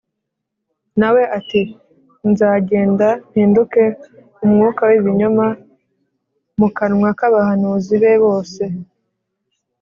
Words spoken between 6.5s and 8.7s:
mu kanwa k’abahanuzi be bose’